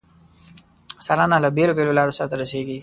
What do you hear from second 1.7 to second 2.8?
بېلو لارو سرته رسیږي.